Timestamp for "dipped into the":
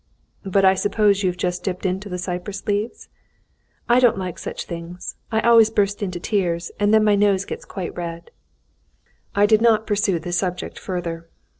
1.63-2.17